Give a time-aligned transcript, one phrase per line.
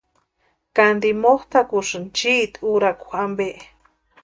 [0.75, 3.47] ¿Kánti motʼakusïnki chiiti úrakwa ampe?